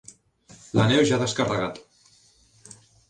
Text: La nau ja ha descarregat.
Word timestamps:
La 0.79 0.87
nau 0.91 1.03
ja 1.09 1.19
ha 1.19 1.23
descarregat. 1.25 1.79